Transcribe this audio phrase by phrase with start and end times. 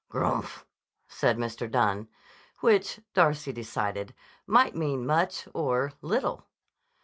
[0.09, 0.63] "Grmph!"
[1.07, 1.69] said Mr.
[1.69, 2.07] Dunne,
[2.61, 4.15] which, Darcy decided,
[4.47, 6.47] might mean much or little.